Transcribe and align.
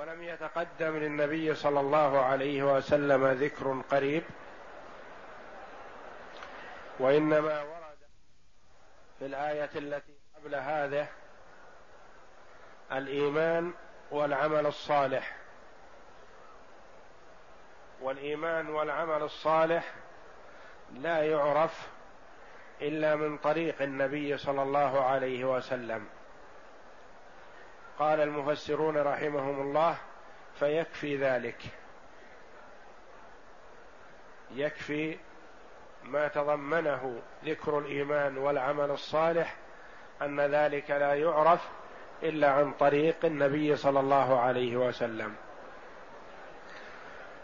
ولم 0.00 0.22
يتقدم 0.22 0.96
للنبي 0.96 1.54
صلى 1.54 1.80
الله 1.80 2.24
عليه 2.24 2.62
وسلم 2.62 3.26
ذكر 3.26 3.82
قريب 3.90 4.22
وإنما 6.98 7.62
ورد 7.62 7.98
في 9.18 9.26
الآية 9.26 9.70
التي 9.76 10.12
قبل 10.36 10.54
هذه 10.54 11.06
الإيمان 12.92 13.72
والعمل 14.10 14.66
الصالح. 14.66 15.36
والإيمان 18.00 18.68
والعمل 18.68 19.22
الصالح 19.22 19.94
لا 20.92 21.22
يعرف 21.22 21.88
إلا 22.82 23.16
من 23.16 23.38
طريق 23.38 23.82
النبي 23.82 24.38
صلى 24.38 24.62
الله 24.62 25.04
عليه 25.04 25.44
وسلم. 25.44 26.08
قال 28.00 28.20
المفسرون 28.20 28.96
رحمهم 28.96 29.60
الله 29.60 29.96
فيكفي 30.58 31.16
ذلك. 31.16 31.62
يكفي 34.54 35.18
ما 36.04 36.28
تضمنه 36.28 37.20
ذكر 37.44 37.78
الإيمان 37.78 38.38
والعمل 38.38 38.90
الصالح 38.90 39.56
أن 40.22 40.40
ذلك 40.40 40.90
لا 40.90 41.14
يعرف 41.14 41.68
إلا 42.22 42.50
عن 42.50 42.72
طريق 42.72 43.16
النبي 43.24 43.76
صلى 43.76 44.00
الله 44.00 44.40
عليه 44.40 44.76
وسلم. 44.76 45.34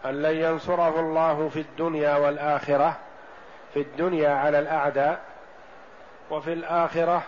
أن 0.05 0.23
لن 0.23 0.37
ينصره 0.37 1.01
الله 1.01 1.49
في 1.49 1.61
الدنيا 1.61 2.17
والآخرة 2.17 2.97
في 3.75 3.81
الدنيا 3.81 4.31
على 4.31 4.59
الأعداء 4.59 5.25
وفي 6.31 6.53
الآخرة 6.53 7.23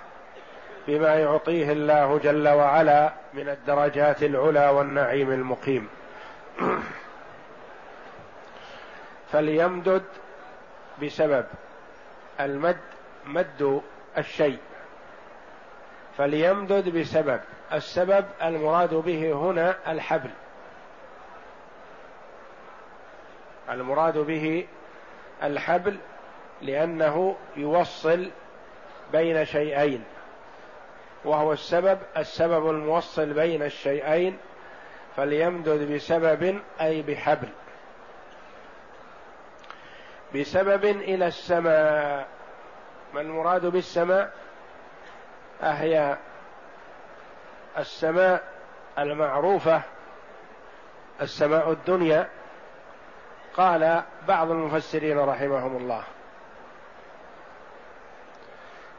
بما 0.89 1.15
يعطيه 1.15 1.73
الله 1.73 2.19
جل 2.19 2.49
وعلا 2.49 3.13
من 3.35 3.49
الدرجات 3.49 4.23
العلى 4.23 4.69
والنعيم 4.69 5.33
المقيم. 5.33 5.89
فليمدد 9.33 10.03
بسبب 11.03 11.45
المد 12.41 12.79
مد 13.27 13.83
الشيء. 14.19 14.59
فليمدد 16.19 16.89
بسبب 16.89 17.41
السبب 17.73 18.25
المراد 18.43 18.95
به 18.95 19.33
هنا 19.33 19.77
الحبل. 19.89 20.31
المراد 23.71 24.19
به 24.19 24.67
الحبل 25.43 25.97
لأنه 26.63 27.37
يوصل 27.57 28.31
بين 29.13 29.45
شيئين. 29.45 30.05
وهو 31.25 31.53
السبب 31.53 31.99
السبب 32.17 32.71
الموصل 32.71 33.33
بين 33.33 33.63
الشيئين 33.63 34.39
فليمدد 35.17 35.93
بسبب 35.93 36.61
أي 36.81 37.03
بحبل. 37.03 37.49
بسبب 40.35 40.85
إلى 40.85 41.27
السماء. 41.27 42.29
ما 43.15 43.21
المراد 43.21 43.67
بالسماء؟ 43.67 44.33
أهي 45.63 46.17
السماء 47.79 48.43
المعروفة 48.99 49.83
السماء 51.21 51.73
الدنيا. 51.73 52.29
قال 53.57 54.03
بعض 54.29 54.51
المفسرين 54.51 55.19
رحمهم 55.19 55.77
الله. 55.77 56.03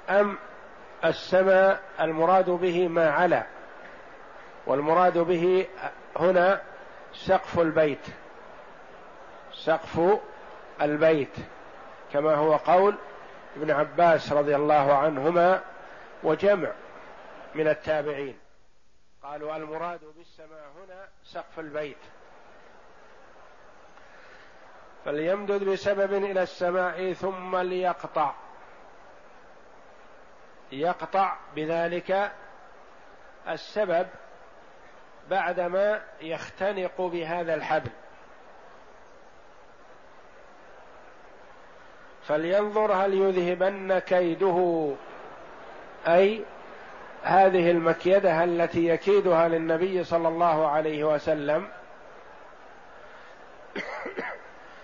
أم 0.09 0.37
السماء 1.05 1.81
المراد 1.99 2.49
به 2.49 2.87
ما 2.87 3.09
علا 3.09 3.43
والمراد 4.65 5.17
به 5.17 5.67
هنا 6.15 6.61
سقف 7.13 7.59
البيت 7.59 8.05
سقف 9.53 10.19
البيت 10.81 11.35
كما 12.13 12.35
هو 12.35 12.55
قول 12.55 12.95
ابن 13.57 13.71
عباس 13.71 14.31
رضي 14.33 14.55
الله 14.55 14.97
عنهما 14.97 15.61
وجمع 16.23 16.71
من 17.55 17.67
التابعين. 17.67 18.39
قالوا 19.23 19.55
المراد 19.55 19.99
بالسماء 20.17 20.71
هنا 20.77 21.07
سقف 21.23 21.59
البيت. 21.59 21.97
فليمدد 25.05 25.63
بسبب 25.63 26.13
إلى 26.13 26.43
السماء 26.43 27.13
ثم 27.13 27.57
ليقطع. 27.57 28.33
يقطع 30.71 31.37
بذلك 31.55 32.31
السبب 33.49 34.07
بعدما 35.29 36.01
يختنق 36.21 37.01
بهذا 37.01 37.55
الحبل. 37.55 37.89
فلينظر 42.23 42.93
هل 42.93 43.13
يذهبن 43.13 43.99
كيده 43.99 44.89
أي 46.07 46.41
هذه 47.23 47.71
المكيدة 47.71 48.43
التي 48.43 48.87
يكيدها 48.87 49.47
للنبي 49.47 50.03
صلى 50.03 50.27
الله 50.27 50.67
عليه 50.67 51.03
وسلم. 51.03 51.67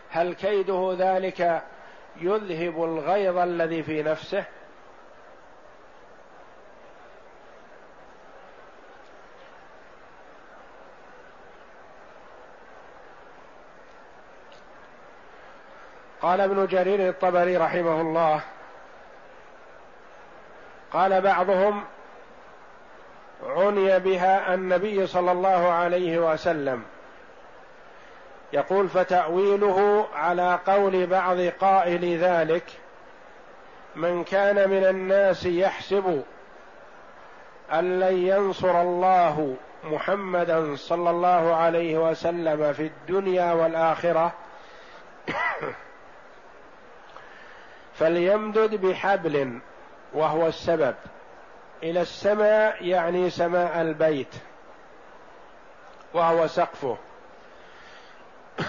هل 0.10 0.34
كيده 0.34 0.96
ذلك 1.00 1.64
يذهب 2.22 2.84
الغيظ 2.84 3.38
الذي 3.38 3.84
في 3.84 4.04
نفسه؟ 4.04 4.46
قال 16.26 16.42
ابن 16.42 16.68
جرير 16.68 17.10
الطبري 17.10 17.58
رحمه 17.58 18.02
الله 18.02 18.42
قال 20.94 21.22
بعضهم 21.22 21.84
عني 23.44 24.00
بها 24.00 24.54
النبي 24.54 25.08
صلى 25.08 25.32
الله 25.32 25.72
عليه 25.72 26.18
وسلم 26.34 26.84
يقول 28.54 28.90
فتأويله 28.90 30.08
على 30.16 30.60
قول 30.68 31.08
بعض 31.08 31.40
قائل 31.40 32.18
ذلك 32.18 32.64
من 33.96 34.24
كان 34.24 34.70
من 34.70 34.86
الناس 34.86 35.46
يحسب 35.46 36.24
أن 37.74 38.00
لن 38.00 38.18
ينصر 38.18 38.82
الله 38.82 39.56
محمدا 39.84 40.76
صلى 40.76 41.10
الله 41.10 41.56
عليه 41.56 41.98
وسلم 42.10 42.74
في 42.74 42.84
الدنيا 42.84 43.54
والآخرة 43.54 44.34
فليمدد 48.00 48.76
بحبل 48.76 49.60
وهو 50.14 50.48
السبب. 50.48 50.96
إلى 51.84 52.02
السماء 52.02 52.86
يعني 52.86 53.30
سماء 53.30 53.82
البيت 53.82 54.36
وهو 56.14 56.48
سقفه. 56.48 56.98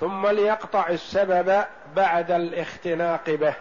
ثم 0.00 0.26
ليقطع 0.26 0.88
السبب 0.88 1.64
بعد 1.96 2.30
الاختناق 2.30 3.30
به. 3.30 3.54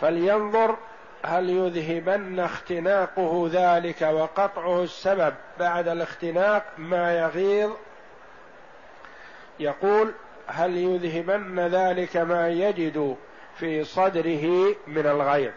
فلينظر 0.00 0.76
هل 1.24 1.50
يذهبن 1.50 2.40
اختناقه 2.40 3.50
ذلك 3.52 4.02
وقطعه 4.02 4.82
السبب 4.82 5.34
بعد 5.58 5.88
الاختناق 5.88 6.64
ما 6.78 7.18
يغيظ 7.18 7.72
يقول 9.60 10.12
هل 10.46 10.76
يذهبن 10.76 11.60
ذلك 11.60 12.16
ما 12.16 12.48
يجد 12.48 13.16
في 13.56 13.84
صدره 13.84 14.74
من 14.86 15.06
الغيظ؟ 15.06 15.52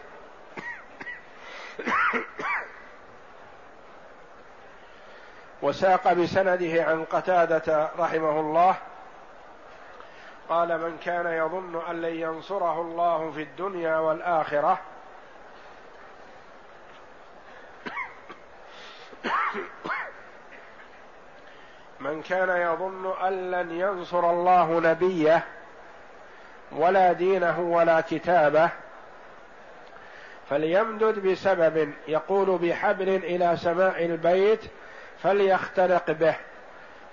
وساق 5.61 6.13
بسنده 6.13 6.83
عن 6.83 7.05
قتادة 7.05 7.89
رحمه 7.99 8.39
الله 8.39 8.75
قال 10.49 10.81
من 10.81 10.97
كان 10.97 11.27
يظن 11.27 11.81
أن 11.89 12.01
لن 12.01 12.15
ينصره 12.15 12.81
الله 12.81 13.31
في 13.31 13.41
الدنيا 13.41 13.97
والآخرة 13.97 14.79
من 22.21 22.27
كان 22.27 22.49
يظن 22.49 23.13
أن 23.27 23.51
لن 23.51 23.71
ينصر 23.71 24.29
الله 24.29 24.79
نبيه 24.79 25.43
ولا 26.71 27.13
دينه 27.13 27.59
ولا 27.59 28.01
كتابه 28.01 28.69
فليمدد 30.49 31.27
بسبب 31.27 31.93
يقول 32.07 32.57
بحبل 32.57 33.09
إلى 33.09 33.57
سماء 33.57 34.05
البيت 34.05 34.59
فليخترق 35.23 36.11
به 36.11 36.35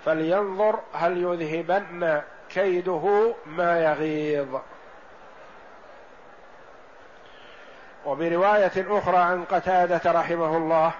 فلينظر 0.05 0.79
هل 0.93 1.17
يذهبن 1.17 2.21
كيده 2.49 3.33
ما 3.45 3.79
يغيظ. 3.79 4.59
وبرواية 8.05 8.71
أخرى 8.77 9.17
عن 9.17 9.43
قتادة 9.43 10.11
رحمه 10.11 10.57
الله 10.57 10.91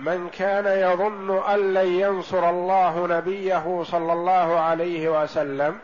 من 0.00 0.30
كان 0.38 0.66
يظن 0.66 1.42
أن 1.48 1.74
لن 1.74 1.86
ينصر 1.86 2.50
الله 2.50 3.06
نبيه 3.06 3.82
صلى 3.82 4.12
الله 4.12 4.60
عليه 4.60 5.22
وسلم 5.22 5.78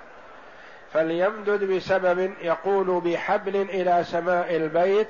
فليمدد 0.92 1.64
بسبب 1.64 2.32
يقول 2.42 3.00
بحبل 3.00 3.56
إلى 3.56 4.04
سماء 4.04 4.56
البيت 4.56 5.08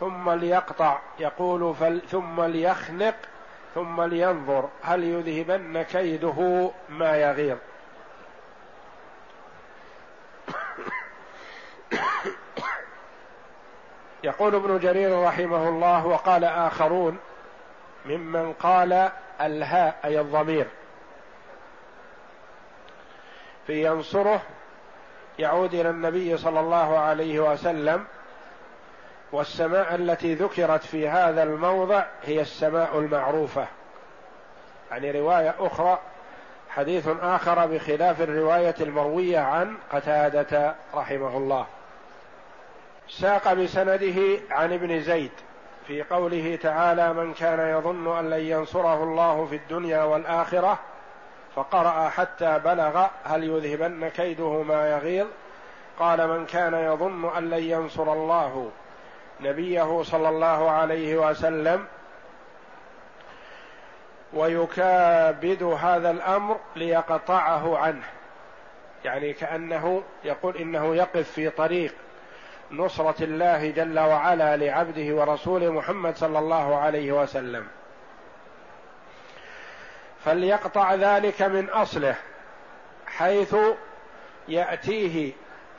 ثم 0.00 0.30
ليقطع 0.30 0.98
يقول 1.18 1.74
فل 1.74 2.00
ثم 2.10 2.42
ليخنق 2.42 3.14
ثم 3.74 4.02
لينظر 4.02 4.68
هل 4.82 5.04
يذهبن 5.04 5.82
كيده 5.82 6.70
ما 6.88 7.16
يغيظ. 7.16 7.56
يقول 14.24 14.54
ابن 14.54 14.78
جرير 14.78 15.22
رحمه 15.22 15.68
الله 15.68 16.06
وقال 16.06 16.44
آخرون 16.44 17.18
ممن 18.04 18.52
قال 18.52 19.10
الهاء 19.40 19.94
أي 20.04 20.20
الضمير. 20.20 20.66
في 23.66 23.86
ينصره 23.86 24.42
يعود 25.38 25.74
إلى 25.74 25.90
النبي 25.90 26.36
صلى 26.36 26.60
الله 26.60 26.98
عليه 26.98 27.40
وسلم 27.40 28.04
والسماء 29.32 29.94
التي 29.94 30.34
ذكرت 30.34 30.82
في 30.82 31.08
هذا 31.08 31.42
الموضع 31.42 32.04
هي 32.22 32.40
السماء 32.40 32.98
المعروفة. 32.98 33.66
يعني 34.90 35.10
رواية 35.10 35.54
أخرى 35.58 35.98
حديث 36.70 37.08
آخر 37.20 37.66
بخلاف 37.66 38.20
الرواية 38.20 38.74
المروية 38.80 39.38
عن 39.38 39.76
قتادة 39.92 40.74
رحمه 40.94 41.36
الله. 41.36 41.66
ساق 43.08 43.52
بسنده 43.52 44.40
عن 44.50 44.72
ابن 44.72 45.00
زيد. 45.00 45.32
في 45.86 46.02
قوله 46.02 46.58
تعالى 46.62 47.12
من 47.12 47.34
كان 47.34 47.78
يظن 47.78 48.18
أن 48.18 48.30
لن 48.30 48.40
ينصره 48.40 49.02
الله 49.02 49.46
في 49.46 49.56
الدنيا 49.56 50.02
والآخرة 50.02 50.78
فقرأ 51.56 52.08
حتى 52.08 52.58
بلغ 52.58 53.06
هل 53.24 53.44
يذهبن 53.44 54.08
كيده 54.08 54.62
ما 54.62 54.90
يغيظ؟ 54.90 55.26
قال 55.98 56.28
من 56.28 56.46
كان 56.46 56.74
يظن 56.74 57.36
أن 57.36 57.50
لن 57.50 57.62
ينصر 57.62 58.12
الله 58.12 58.70
نبيه 59.40 60.02
صلى 60.02 60.28
الله 60.28 60.70
عليه 60.70 61.16
وسلم 61.16 61.86
ويكابد 64.32 65.62
هذا 65.62 66.10
الأمر 66.10 66.56
ليقطعه 66.76 67.78
عنه. 67.78 68.04
يعني 69.04 69.32
كأنه 69.32 70.02
يقول 70.24 70.56
إنه 70.56 70.96
يقف 70.96 71.30
في 71.30 71.50
طريق 71.50 71.94
نصرة 72.76 73.24
الله 73.24 73.70
جل 73.70 73.98
وعلا 73.98 74.56
لعبده 74.56 75.14
ورسوله 75.14 75.72
محمد 75.72 76.16
صلى 76.16 76.38
الله 76.38 76.76
عليه 76.76 77.12
وسلم. 77.12 77.66
فليقطع 80.24 80.94
ذلك 80.94 81.42
من 81.42 81.68
أصله 81.70 82.14
حيث 83.06 83.56
يأتيه 84.48 85.32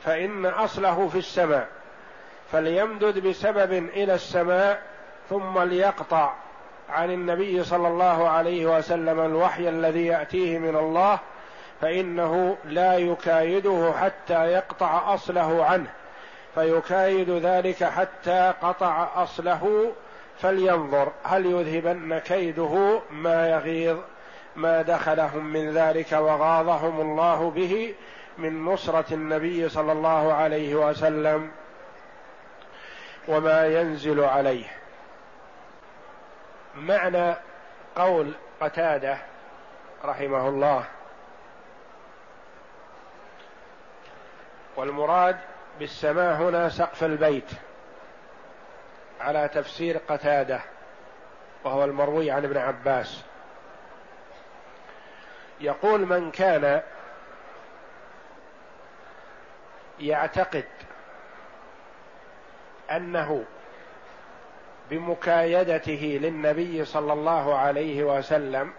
فإن 0.04 0.46
أصله 0.46 1.08
في 1.08 1.18
السماء 1.18 1.68
فليمدد 2.52 3.18
بسبب 3.28 3.72
إلى 3.72 4.14
السماء 4.14 4.82
ثم 5.30 5.58
ليقطع 5.58 6.32
عن 6.88 7.10
النبي 7.10 7.64
صلى 7.64 7.88
الله 7.88 8.28
عليه 8.28 8.76
وسلم 8.78 9.20
الوحي 9.20 9.68
الذي 9.68 10.06
يأتيه 10.06 10.58
من 10.58 10.76
الله 10.76 11.18
فإنه 11.80 12.56
لا 12.64 12.98
يكايده 12.98 13.92
حتى 14.00 14.46
يقطع 14.46 15.14
أصله 15.14 15.64
عنه. 15.64 15.90
فيكايد 16.56 17.30
ذلك 17.30 17.84
حتى 17.84 18.54
قطع 18.62 19.08
أصله 19.22 19.92
فلينظر 20.40 21.12
هل 21.24 21.46
يذهبن 21.46 22.18
كيده 22.18 23.00
ما 23.10 23.48
يغيظ 23.48 23.98
ما 24.56 24.82
دخلهم 24.82 25.44
من 25.44 25.70
ذلك 25.70 26.12
وغاضهم 26.12 27.00
الله 27.00 27.50
به 27.50 27.94
من 28.38 28.64
نصرة 28.64 29.14
النبي 29.14 29.68
صلى 29.68 29.92
الله 29.92 30.32
عليه 30.32 30.74
وسلم 30.74 31.50
وما 33.28 33.66
ينزل 33.66 34.24
عليه. 34.24 34.66
معنى 36.76 37.34
قول 37.96 38.32
قتادة 38.60 39.18
رحمه 40.04 40.48
الله. 40.48 40.84
والمراد 44.76 45.36
بالسماء 45.78 46.34
هنا 46.34 46.68
سقف 46.68 47.04
البيت 47.04 47.50
على 49.20 49.48
تفسير 49.48 50.00
قتادة 50.08 50.60
وهو 51.64 51.84
المروي 51.84 52.30
عن 52.30 52.44
ابن 52.44 52.56
عباس. 52.56 53.24
يقول 55.60 56.06
من 56.06 56.30
كان 56.30 56.82
يعتقد 60.00 60.64
أنه 62.90 63.44
بمكايدته 64.90 66.18
للنبي 66.22 66.84
صلى 66.84 67.12
الله 67.12 67.58
عليه 67.58 68.04
وسلم 68.04 68.72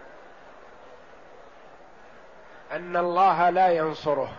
أن 2.72 2.96
الله 2.96 3.50
لا 3.50 3.68
ينصره. 3.68 4.32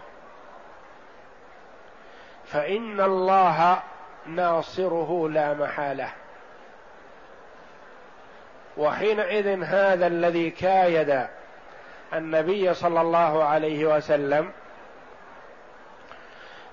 فإن 2.51 3.01
الله 3.01 3.81
ناصره 4.25 5.29
لا 5.29 5.53
محالة. 5.53 6.09
وحينئذ 8.77 9.63
هذا 9.63 10.07
الذي 10.07 10.49
كايد 10.49 11.27
النبي 12.13 12.73
صلى 12.73 13.01
الله 13.01 13.43
عليه 13.43 13.85
وسلم 13.85 14.51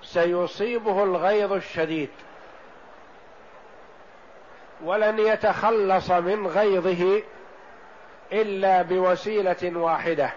سيصيبه 0.02 1.04
الغيظ 1.04 1.52
الشديد. 1.52 2.10
ولن 4.84 5.18
يتخلص 5.18 6.10
من 6.10 6.46
غيظه 6.46 7.22
إلا 8.32 8.82
بوسيلة 8.82 9.72
واحدة 9.78 10.30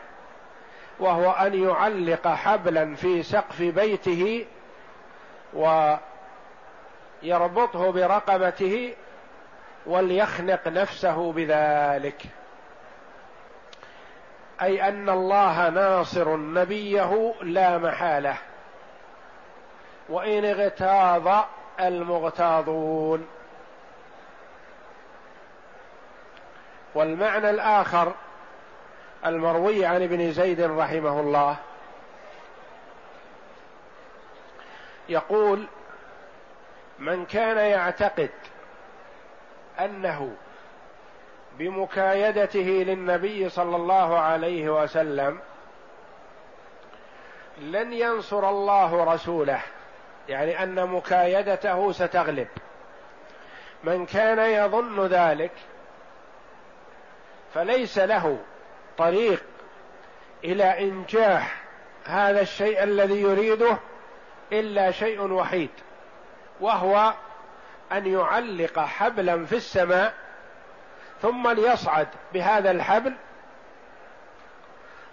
وهو 0.99 1.31
أن 1.31 1.63
يعلق 1.63 2.27
حبلا 2.27 2.95
في 2.95 3.23
سقف 3.23 3.61
بيته 3.61 4.45
ويربطه 5.53 5.99
برقبته 7.91 8.95
وليخنق 9.85 10.67
نفسه 10.67 11.33
بذلك. 11.33 12.23
أي 14.61 14.87
أن 14.87 15.09
الله 15.09 15.69
ناصر 15.69 16.37
نبيه 16.37 17.33
لا 17.41 17.77
محالة. 17.77 18.35
وإن 20.09 20.45
اغتاظ 20.45 21.43
المغتاظون. 21.79 23.27
والمعنى 26.95 27.49
الآخر 27.49 28.13
المروي 29.25 29.85
عن 29.85 30.03
ابن 30.03 30.31
زيد 30.31 30.61
رحمه 30.61 31.19
الله. 31.19 31.55
يقول 35.09 35.67
من 36.99 37.25
كان 37.25 37.57
يعتقد 37.57 38.29
أنه 39.79 40.35
بمكايدته 41.57 42.83
للنبي 42.87 43.49
صلى 43.49 43.75
الله 43.75 44.19
عليه 44.19 44.83
وسلم 44.83 45.39
لن 47.61 47.93
ينصر 47.93 48.49
الله 48.49 49.13
رسوله 49.13 49.61
يعني 50.29 50.63
أن 50.63 50.87
مكايدته 50.87 51.91
ستغلب. 51.91 52.47
من 53.83 54.05
كان 54.05 54.39
يظن 54.39 55.07
ذلك 55.07 55.51
فليس 57.53 57.97
له 57.97 58.39
طريق 58.97 59.43
إلى 60.43 60.79
إنجاح 60.79 61.61
هذا 62.05 62.41
الشيء 62.41 62.83
الذي 62.83 63.21
يريده 63.21 63.77
إلا 64.51 64.91
شيء 64.91 65.21
وحيد 65.21 65.69
وهو 66.59 67.13
أن 67.91 68.05
يعلق 68.05 68.79
حبلا 68.79 69.45
في 69.45 69.55
السماء 69.55 70.13
ثم 71.21 71.49
ليصعد 71.49 72.07
بهذا 72.33 72.71
الحبل 72.71 73.13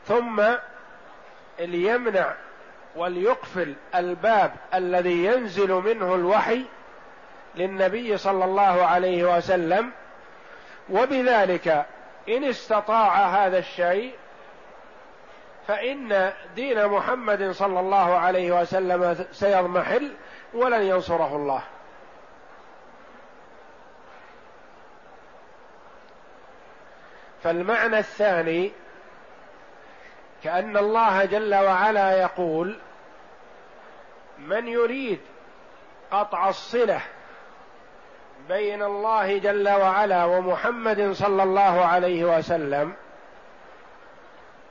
ثم 0.07 0.43
ليمنع 1.59 2.35
وليقفل 2.97 3.75
الباب 3.95 4.53
الذي 4.75 5.25
ينزل 5.25 5.73
منه 5.73 6.15
الوحي 6.15 6.65
للنبي 7.55 8.17
صلى 8.17 8.45
الله 8.45 8.87
عليه 8.87 9.37
وسلم. 9.37 9.91
وبذلك 10.91 11.87
إن 12.29 12.45
استطاع 12.45 13.27
هذا 13.27 13.59
الشيء 13.59 14.15
فإن 15.67 16.33
دين 16.55 16.87
محمد 16.87 17.51
صلى 17.51 17.81
الله 17.81 18.19
عليه 18.19 18.61
وسلم 18.61 19.27
سيضمحل 19.33 20.13
ولن 20.55 20.83
ينصره 20.83 21.37
الله. 21.37 21.63
فالمعنى 27.43 27.99
الثاني 27.99 28.73
كأن 30.45 30.77
الله 30.77 31.25
جل 31.25 31.55
وعلا 31.55 32.21
يقول 32.21 32.79
من 34.39 34.69
يريد 34.69 35.21
قطع 36.11 36.49
الصلة 36.49 37.01
بين 38.49 38.83
الله 38.83 39.39
جل 39.39 39.69
وعلا 39.69 40.25
ومحمد 40.25 41.13
صلى 41.13 41.43
الله 41.43 41.85
عليه 41.85 42.39
وسلم 42.39 42.95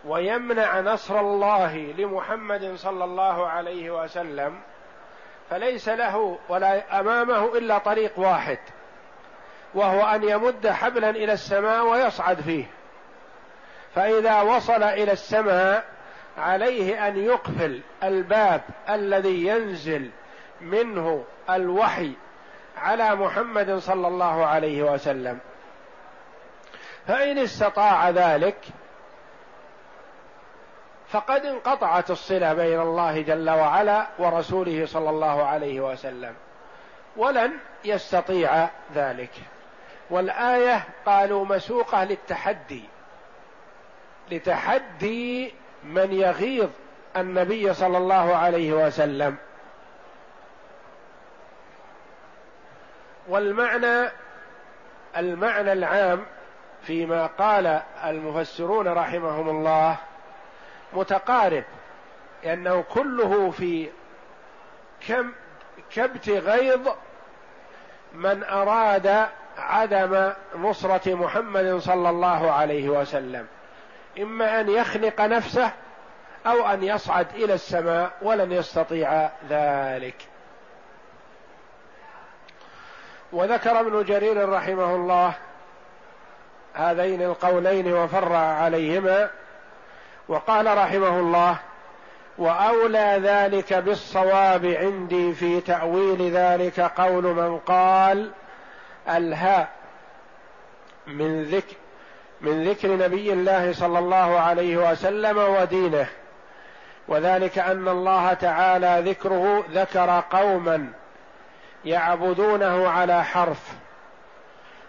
ويمنع 0.06 0.80
نصر 0.80 1.20
الله 1.20 1.78
لمحمد 1.78 2.76
صلى 2.76 3.04
الله 3.04 3.48
عليه 3.48 4.04
وسلم 4.04 4.60
فليس 5.50 5.90
له 5.90 6.40
ولا 6.50 7.00
أمامه 7.00 7.58
إلا 7.58 7.78
طريق 7.78 8.20
واحد 8.20 8.58
وهو 9.74 10.06
أن 10.06 10.24
يمد 10.24 10.68
حبلا 10.68 11.10
إلى 11.10 11.34
السماء 11.34 11.86
ويصعد 11.86 12.42
فيه. 12.42 12.66
فإذا 13.96 14.42
وصل 14.42 14.84
إلى 14.84 15.12
السماء 15.12 15.86
عليه 16.38 17.08
أن 17.08 17.18
يقفل 17.18 17.82
الباب 18.04 18.62
الذي 18.90 19.48
ينزل 19.48 20.10
منه 20.62 21.24
الوحي 21.50 22.12
على 22.78 23.16
محمد 23.16 23.78
صلى 23.78 24.08
الله 24.08 24.46
عليه 24.46 24.84
وسلم. 24.84 25.40
فإن 27.08 27.38
استطاع 27.38 28.10
ذلك 28.10 28.58
فقد 31.08 31.46
انقطعت 31.46 32.12
الصلة 32.12 32.54
بين 32.54 32.80
الله 32.80 33.22
جل 33.22 33.50
وعلا 33.50 34.08
ورسوله 34.20 34.86
صلى 34.86 35.10
الله 35.10 35.44
عليه 35.44 35.80
وسلم 35.82 36.34
ولن 37.18 37.52
يستطيع 37.86 38.70
ذلك. 38.96 39.32
والآية 40.10 40.84
قالوا 41.06 41.46
مسوقة 41.46 42.04
للتحدي 42.04 42.84
لتحدي 44.32 45.54
من 45.84 46.14
يغيظ 46.14 46.70
النبي 47.18 47.74
صلى 47.74 47.98
الله 47.98 48.36
عليه 48.36 48.74
وسلم. 48.74 49.38
والمعنى 53.28 54.10
المعنى 55.18 55.74
العام 55.74 56.26
فيما 56.82 57.26
قال 57.26 57.82
المفسرون 58.04 58.88
رحمهم 58.88 59.50
الله 59.50 59.98
متقارب 60.96 61.64
لأنه 62.44 62.84
كله 62.94 63.52
في 63.52 63.90
كم 65.08 65.32
كبت 65.96 66.30
غيظ 66.30 66.90
من 68.14 68.44
أراد 68.44 69.28
عدم 69.58 70.32
نصرة 70.56 71.16
محمد 71.16 71.78
صلى 71.78 72.10
الله 72.10 72.52
عليه 72.52 72.90
وسلم. 72.90 73.48
إما 74.20 74.62
أن 74.62 74.70
يخنق 74.70 75.22
نفسه 75.22 75.72
أو 76.46 76.68
أن 76.68 76.84
يصعد 76.84 77.28
إلى 77.36 77.54
السماء 77.54 78.12
ولن 78.22 78.52
يستطيع 78.52 79.30
ذلك. 79.50 80.16
وذكر 83.32 83.80
ابن 83.80 84.04
جرير 84.04 84.50
رحمه 84.50 84.96
الله 84.96 85.34
هذين 86.74 87.22
القولين 87.22 87.94
وفرع 87.94 88.38
عليهما. 88.38 89.30
وقال 90.28 90.78
رحمه 90.78 91.20
الله 91.20 91.58
وأولى 92.38 93.20
ذلك 93.24 93.74
بالصواب 93.74 94.66
عندي 94.66 95.34
في 95.34 95.62
تأويل 95.62 96.32
ذلك 96.32 96.80
قول 96.80 97.24
من 97.24 97.58
قال 97.58 98.32
الهاء 99.10 99.68
من 101.08 101.44
ذكر 101.44 101.76
من 102.42 102.64
ذكر 102.70 102.96
نبي 102.96 103.34
الله 103.34 103.74
صلى 103.74 104.00
الله 104.00 104.40
عليه 104.40 104.92
وسلم 104.92 105.38
ودينه. 105.38 106.08
وذلك 107.08 107.58
أن 107.58 107.88
الله 107.88 108.34
تعالى 108.34 109.04
ذكره 109.10 109.64
ذكر 109.72 110.24
قوما 110.32 110.88
يعبدونه 111.86 112.88
على 112.88 113.24
حرف. 113.24 113.74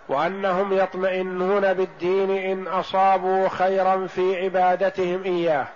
وأنهم 0.08 0.72
يطمئنون 0.72 1.72
بالدين 1.74 2.30
إن 2.30 2.68
أصابوا 2.68 3.48
خيرا 3.48 4.06
في 4.06 4.44
عبادتهم 4.44 5.24
إياه. 5.24 5.66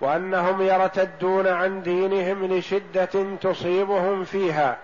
وأنهم 0.00 0.62
يرتدون 0.62 1.48
عن 1.48 1.82
دينهم 1.82 2.46
لشدة 2.46 3.36
تصيبهم 3.42 4.24
فيها. 4.24 4.76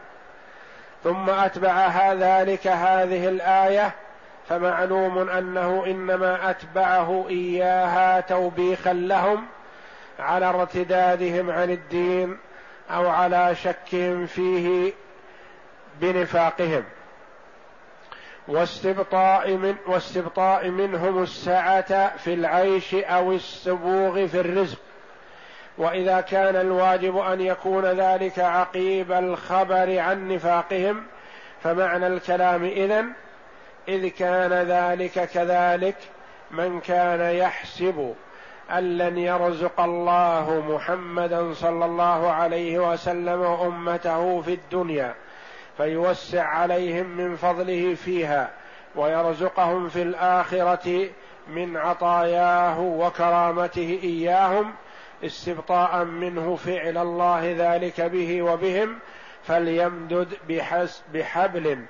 ثم 1.04 1.30
اتبعها 1.30 2.14
ذلك 2.14 2.66
هذه 2.66 3.28
الآية 3.28 3.92
فمعلوم 4.48 5.28
أنه 5.28 5.84
إنما 5.86 6.50
أتبعه 6.50 7.26
إياها 7.28 8.20
توبيخا 8.20 8.92
لهم 8.92 9.46
على 10.18 10.46
ارتدادهم 10.46 11.50
عن 11.50 11.70
الدين 11.70 12.38
أو 12.90 13.08
على 13.08 13.54
شك 13.54 14.24
فيه 14.26 14.92
بنفاقهم. 16.00 16.84
واستبطاء 18.50 19.50
من 19.50 19.74
واستبطاء 19.86 20.68
منهم 20.68 21.22
السعة 21.22 22.16
في 22.16 22.34
العيش 22.34 22.94
أو 22.94 23.32
السبوغ 23.32 24.26
في 24.26 24.40
الرزق. 24.40 24.78
وإذا 25.78 26.20
كان 26.20 26.56
الواجب 26.56 27.16
أن 27.16 27.40
يكون 27.40 27.84
ذلك 27.84 28.38
عقيب 28.38 29.12
الخبر 29.12 29.98
عن 29.98 30.28
نفاقهم 30.28 31.02
فمعنى 31.62 32.06
الكلام 32.06 32.64
إذن 32.64 33.12
إذ 33.88 34.08
كان 34.08 34.52
ذلك 34.52 35.28
كذلك 35.28 35.96
من 36.50 36.80
كان 36.80 37.20
يحسب 37.36 38.14
أن 38.72 38.98
لن 38.98 39.18
يرزق 39.18 39.80
الله 39.80 40.64
محمدا 40.68 41.54
صلى 41.54 41.84
الله 41.84 42.30
عليه 42.30 42.92
وسلم 42.92 43.40
وأمته 43.40 44.40
في 44.40 44.54
الدنيا 44.54 45.14
فيوسع 45.80 46.44
عليهم 46.44 47.06
من 47.06 47.36
فضله 47.36 47.94
فيها 47.94 48.50
ويرزقهم 48.96 49.88
في 49.88 50.02
الآخرة 50.02 51.08
من 51.48 51.76
عطاياه 51.76 52.80
وكرامته 52.80 54.00
إياهم 54.02 54.74
استبطاء 55.24 56.04
منه 56.04 56.56
فعل 56.56 56.98
الله 56.98 57.54
ذلك 57.58 58.00
به 58.00 58.42
وبهم 58.42 58.98
فليمدد 59.42 60.28
بحس 60.48 61.02
بحبل 61.14 61.84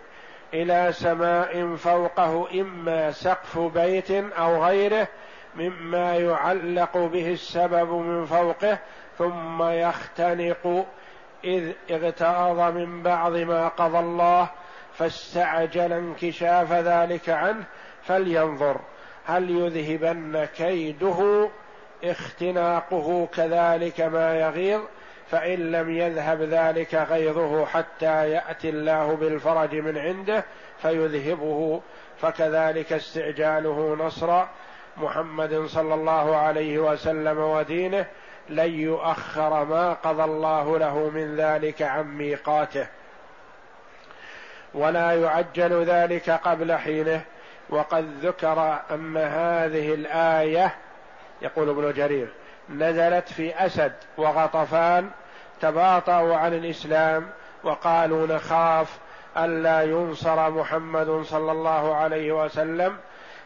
إلى 0.55 0.93
سماء 0.93 1.77
فوقه 1.77 2.61
إما 2.61 3.11
سقف 3.11 3.59
بيت 3.59 4.11
أو 4.11 4.65
غيره 4.65 5.09
مما 5.55 6.17
يعلق 6.17 6.97
به 6.97 7.33
السبب 7.33 7.93
من 7.93 8.27
فوقه 8.27 8.79
ثم 9.19 9.63
يختنق 9.63 10.87
إذ 11.45 11.73
اغتاظ 11.91 12.61
من 12.77 13.03
بعض 13.03 13.37
ما 13.37 13.69
قضى 13.69 13.99
الله 13.99 14.49
فاستعجل 14.95 15.93
انكشاف 15.93 16.73
ذلك 16.73 17.29
عنه 17.29 17.65
فلينظر 18.03 18.81
هل 19.25 19.51
يذهبن 19.51 20.45
كيده 20.57 21.49
اختناقه 22.05 23.29
كذلك 23.35 24.01
ما 24.01 24.37
يغيظ 24.37 24.81
فإن 25.31 25.73
لم 25.73 25.91
يذهب 25.91 26.43
ذلك 26.43 26.95
غيظه 26.95 27.67
حتى 27.67 28.31
يأتي 28.31 28.69
الله 28.69 29.17
بالفرج 29.17 29.75
من 29.75 29.99
عنده 29.99 30.45
فيذهبه 30.83 31.81
فكذلك 32.21 32.93
استعجاله 32.93 33.97
نصر 34.01 34.45
محمد 34.97 35.67
صلى 35.67 35.95
الله 35.95 36.37
عليه 36.37 36.79
وسلم 36.79 37.39
ودينه 37.39 38.07
لن 38.49 38.75
يؤخر 38.75 39.65
ما 39.65 39.93
قضى 39.93 40.25
الله 40.25 40.79
له 40.79 41.11
من 41.11 41.37
ذلك 41.37 41.83
عن 41.83 42.17
ميقاته. 42.17 42.87
ولا 44.75 45.13
يعجل 45.13 45.85
ذلك 45.85 46.31
قبل 46.31 46.77
حينه. 46.77 47.23
وقد 47.71 48.25
ذكر 48.25 48.81
أن 48.91 49.17
هذه 49.17 49.95
الآية 49.95 50.75
يقول 51.43 51.69
ابن 51.69 51.93
جرير 51.93 52.29
نزلت 52.71 53.29
في 53.29 53.67
أسد 53.67 53.93
وغطفان 54.17 55.11
تباطؤوا 55.61 56.37
عن 56.37 56.55
الإسلام 56.55 57.31
وقالوا 57.65 58.27
نخاف 58.27 58.99
الا 59.37 59.83
ينصر 59.83 60.51
محمد 60.51 61.23
صلى 61.23 61.53
الله 61.53 61.95
عليه 61.95 62.33
وسلم 62.45 62.97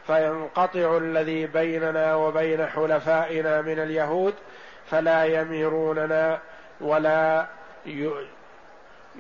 فينقطع 0.06 0.96
الذي 0.96 1.46
بيننا 1.46 2.14
وبين 2.14 2.66
حلفائنا 2.66 3.62
من 3.62 3.78
اليهود 3.78 4.34
فلا 4.90 5.24
يميروننا 5.24 6.40
ولا 6.80 7.46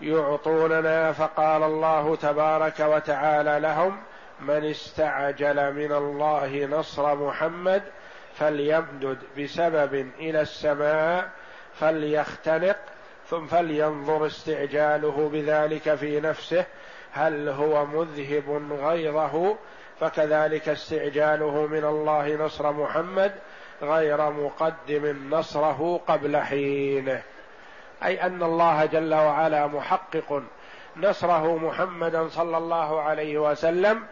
يعطوننا 0.02 1.12
فقال 1.12 1.62
الله 1.62 2.16
تبارك 2.16 2.80
وتعالى 2.80 3.58
لهم 3.60 3.96
من 4.40 4.64
استعجل 4.70 5.72
من 5.72 5.92
الله 5.92 6.68
نصر 6.70 7.14
محمد 7.14 7.82
فليمدد 8.34 9.18
بسبب 9.38 10.10
إلى 10.18 10.40
السماء 10.40 11.30
فليختنق 11.80 12.76
ثم 13.30 13.46
فلينظر 13.46 14.26
استعجاله 14.26 15.30
بذلك 15.32 15.94
في 15.94 16.20
نفسه 16.20 16.64
هل 17.12 17.48
هو 17.48 17.86
مذهب 17.86 18.72
غيظه 18.72 19.56
فكذلك 20.00 20.68
استعجاله 20.68 21.66
من 21.66 21.84
الله 21.84 22.36
نصر 22.36 22.72
محمد 22.72 23.32
غير 23.82 24.30
مقدم 24.30 25.28
نصره 25.30 26.00
قبل 26.08 26.36
حينه 26.36 27.22
أي 28.04 28.22
أن 28.22 28.42
الله 28.42 28.84
جل 28.84 29.14
وعلا 29.14 29.66
محقق 29.66 30.42
نصره 30.96 31.56
محمدا 31.56 32.28
صلى 32.28 32.56
الله 32.56 33.00
عليه 33.00 33.38
وسلم 33.38 34.02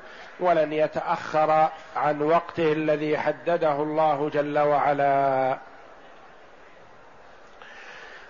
ولن 0.41 0.73
يتأخر 0.73 1.69
عن 1.97 2.23
وقته 2.23 2.73
الذي 2.73 3.19
حدده 3.19 3.73
الله 3.73 4.31
جل 4.33 4.59
وعلا. 4.59 5.59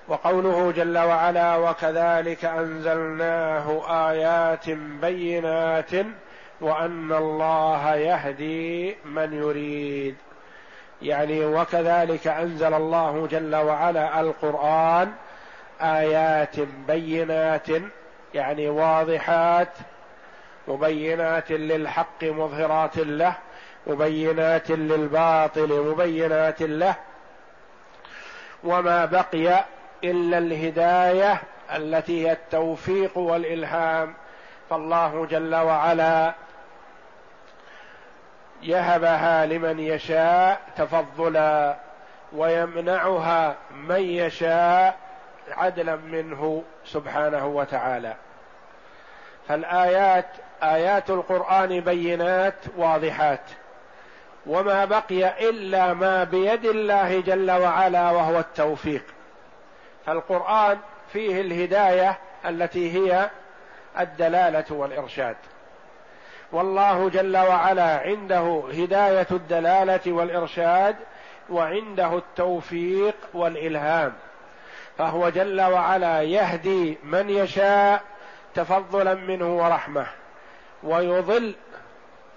وقوله 0.09 0.73
جل 0.73 0.99
وعلا 0.99 1.57
وكذلك 1.57 2.45
أنزلناه 2.45 3.83
آيات 4.11 4.71
بينات 5.01 5.91
وأن 6.61 7.13
الله 7.13 7.95
يهدي 7.95 8.97
من 9.05 9.33
يريد. 9.33 10.17
يعني 11.03 11.45
وكذلك 11.45 12.27
أنزل 12.27 12.75
الله 12.75 13.27
جل 13.27 13.57
وعلا 13.57 14.21
القرآن 14.21 15.13
آيات 15.81 16.61
بينات 16.89 17.67
يعني 18.35 18.69
واضحات 18.69 19.69
مبينات 20.69 21.51
للحق 21.53 22.25
مظهرات 22.25 22.99
له 22.99 23.35
مبينات 23.87 24.71
للباطل 24.71 25.91
مبينات 25.91 26.63
له. 26.63 26.95
وما 28.65 29.05
بقي 29.05 29.65
إلا 30.05 30.39
الهداية 30.39 31.43
التي 31.77 32.27
هي 32.27 32.33
التوفيق 32.33 33.19
والإلهام. 33.19 34.15
فالله 34.71 35.27
جل 35.27 35.55
وعلا 35.55 36.35
يهبها 38.63 39.47
لمن 39.47 39.81
يشاء 39.81 40.61
تفضلا 40.77 41.77
ويمنعها 42.33 43.57
من 43.71 44.01
يشاء 44.01 44.97
عدلا 45.51 45.97
منه 45.97 46.63
سبحانه 46.85 47.47
وتعالى. 47.47 48.15
فالآيات 49.49 50.27
آيات 50.63 51.11
القرآن 51.11 51.81
بينات 51.81 52.55
واضحات. 52.77 53.41
وما 54.47 54.85
بقي 54.85 55.49
إلا 55.49 55.95
ما 55.95 56.25
بيد 56.25 56.65
الله 56.65 57.21
جل 57.21 57.51
وعلا 57.51 58.11
وهو 58.11 58.39
التوفيق. 58.39 59.05
فالقرآن 60.07 60.79
فيه 61.13 61.41
الهداية 61.41 62.19
التي 62.47 62.93
هي 62.93 63.31
الدلالة 64.01 64.65
والإرشاد. 64.71 65.37
والله 66.53 67.09
جل 67.09 67.37
وعلا 67.37 68.01
عنده 68.01 68.63
هداية 68.73 69.27
الدلالة 69.31 70.13
والإرشاد 70.13 70.97
وعنده 71.51 72.19
التوفيق 72.19 73.15
والإلهام. 73.35 74.13
فهو 74.99 75.29
جل 75.29 75.61
وعلا 75.61 76.23
يهدي 76.23 76.99
من 77.05 77.31
يشاء 77.31 78.03
تفضلا 78.55 79.15
منه 79.15 79.57
ورحمة 79.57 80.07
ويضل 80.83 81.55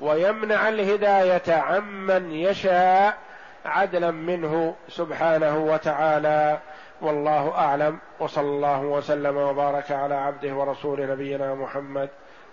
ويمنع 0.02 0.70
الهداية 0.70 1.54
عمن 1.54 2.32
يشاء 2.32 3.18
عدلا 3.66 4.12
منه 4.12 4.76
سبحانه 4.88 5.58
وتعالى. 5.58 6.60
والله 7.02 7.52
أعلم 7.52 8.00
وصلى 8.20 8.46
الله 8.46 8.82
وسلم 8.82 9.38
وبارك 9.38 9.92
على 9.92 10.16
عبده 10.16 10.54
ورسول 10.54 11.10
نبينا 11.12 11.54
محمد 11.56 12.10